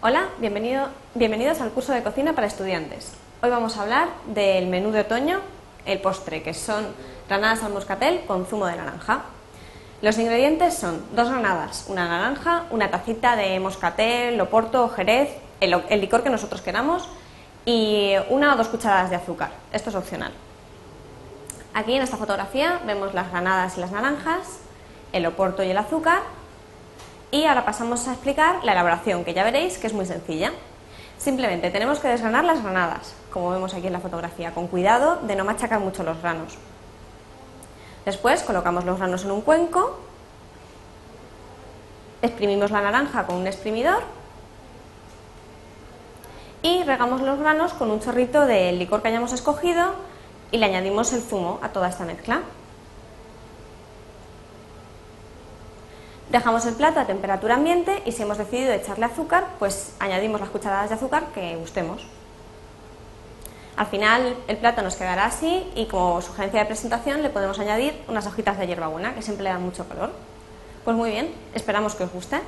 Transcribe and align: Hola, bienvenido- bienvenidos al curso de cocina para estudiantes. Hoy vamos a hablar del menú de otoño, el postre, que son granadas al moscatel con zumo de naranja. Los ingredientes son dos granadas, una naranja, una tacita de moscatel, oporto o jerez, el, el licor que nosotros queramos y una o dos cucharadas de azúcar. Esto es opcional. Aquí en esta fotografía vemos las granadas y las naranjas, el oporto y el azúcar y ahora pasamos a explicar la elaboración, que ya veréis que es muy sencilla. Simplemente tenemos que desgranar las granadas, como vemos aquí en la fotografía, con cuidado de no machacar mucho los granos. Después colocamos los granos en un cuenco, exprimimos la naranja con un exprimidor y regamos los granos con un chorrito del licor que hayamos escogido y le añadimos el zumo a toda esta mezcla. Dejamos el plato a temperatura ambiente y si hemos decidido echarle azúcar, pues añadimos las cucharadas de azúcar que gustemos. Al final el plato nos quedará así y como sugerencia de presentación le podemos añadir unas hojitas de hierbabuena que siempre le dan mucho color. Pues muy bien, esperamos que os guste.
Hola, 0.00 0.28
bienvenido- 0.38 0.88
bienvenidos 1.14 1.60
al 1.60 1.70
curso 1.70 1.92
de 1.92 2.02
cocina 2.02 2.32
para 2.32 2.46
estudiantes. 2.46 3.12
Hoy 3.42 3.50
vamos 3.50 3.76
a 3.76 3.82
hablar 3.82 4.08
del 4.26 4.66
menú 4.68 4.92
de 4.92 5.00
otoño, 5.00 5.40
el 5.86 6.00
postre, 6.00 6.42
que 6.42 6.54
son 6.54 6.86
granadas 7.28 7.62
al 7.64 7.72
moscatel 7.72 8.22
con 8.26 8.46
zumo 8.46 8.66
de 8.66 8.76
naranja. 8.76 9.22
Los 10.00 10.16
ingredientes 10.18 10.74
son 10.74 11.02
dos 11.16 11.28
granadas, 11.28 11.86
una 11.88 12.06
naranja, 12.06 12.64
una 12.70 12.90
tacita 12.90 13.34
de 13.34 13.58
moscatel, 13.58 14.40
oporto 14.40 14.84
o 14.84 14.88
jerez, 14.88 15.30
el, 15.60 15.74
el 15.88 16.00
licor 16.00 16.22
que 16.22 16.30
nosotros 16.30 16.60
queramos 16.62 17.08
y 17.64 18.12
una 18.30 18.54
o 18.54 18.56
dos 18.56 18.68
cucharadas 18.68 19.10
de 19.10 19.16
azúcar. 19.16 19.50
Esto 19.72 19.90
es 19.90 19.96
opcional. 19.96 20.32
Aquí 21.74 21.94
en 21.94 22.02
esta 22.02 22.16
fotografía 22.16 22.80
vemos 22.86 23.14
las 23.14 23.30
granadas 23.30 23.76
y 23.76 23.80
las 23.80 23.90
naranjas, 23.90 24.60
el 25.12 25.26
oporto 25.26 25.62
y 25.64 25.70
el 25.70 25.78
azúcar 25.78 26.20
y 27.30 27.44
ahora 27.44 27.64
pasamos 27.64 28.08
a 28.08 28.12
explicar 28.12 28.64
la 28.64 28.72
elaboración, 28.72 29.24
que 29.24 29.34
ya 29.34 29.44
veréis 29.44 29.78
que 29.78 29.86
es 29.86 29.92
muy 29.92 30.06
sencilla. 30.06 30.52
Simplemente 31.18 31.70
tenemos 31.70 31.98
que 31.98 32.08
desgranar 32.08 32.44
las 32.44 32.62
granadas, 32.62 33.14
como 33.32 33.50
vemos 33.50 33.74
aquí 33.74 33.86
en 33.86 33.92
la 33.92 34.00
fotografía, 34.00 34.52
con 34.52 34.68
cuidado 34.68 35.16
de 35.22 35.36
no 35.36 35.44
machacar 35.44 35.80
mucho 35.80 36.02
los 36.04 36.20
granos. 36.22 36.56
Después 38.04 38.42
colocamos 38.42 38.84
los 38.84 38.98
granos 38.98 39.24
en 39.24 39.32
un 39.32 39.42
cuenco, 39.42 39.98
exprimimos 42.22 42.70
la 42.70 42.80
naranja 42.80 43.26
con 43.26 43.36
un 43.36 43.46
exprimidor 43.46 44.02
y 46.62 46.82
regamos 46.84 47.20
los 47.20 47.38
granos 47.38 47.72
con 47.74 47.90
un 47.90 48.00
chorrito 48.00 48.46
del 48.46 48.78
licor 48.78 49.02
que 49.02 49.08
hayamos 49.08 49.32
escogido 49.32 49.92
y 50.50 50.58
le 50.58 50.66
añadimos 50.66 51.12
el 51.12 51.20
zumo 51.20 51.60
a 51.62 51.68
toda 51.68 51.88
esta 51.88 52.04
mezcla. 52.04 52.40
Dejamos 56.30 56.66
el 56.66 56.74
plato 56.74 57.00
a 57.00 57.06
temperatura 57.06 57.54
ambiente 57.54 58.02
y 58.04 58.12
si 58.12 58.22
hemos 58.22 58.36
decidido 58.36 58.72
echarle 58.72 59.06
azúcar, 59.06 59.46
pues 59.58 59.94
añadimos 59.98 60.40
las 60.40 60.50
cucharadas 60.50 60.90
de 60.90 60.96
azúcar 60.96 61.28
que 61.34 61.56
gustemos. 61.56 62.06
Al 63.76 63.86
final 63.86 64.36
el 64.46 64.56
plato 64.58 64.82
nos 64.82 64.96
quedará 64.96 65.24
así 65.24 65.66
y 65.74 65.86
como 65.86 66.20
sugerencia 66.20 66.60
de 66.60 66.66
presentación 66.66 67.22
le 67.22 67.30
podemos 67.30 67.58
añadir 67.60 67.94
unas 68.08 68.26
hojitas 68.26 68.58
de 68.58 68.66
hierbabuena 68.66 69.14
que 69.14 69.22
siempre 69.22 69.44
le 69.44 69.50
dan 69.50 69.62
mucho 69.62 69.88
color. 69.88 70.10
Pues 70.84 70.96
muy 70.96 71.10
bien, 71.10 71.32
esperamos 71.54 71.94
que 71.94 72.04
os 72.04 72.12
guste. 72.12 72.40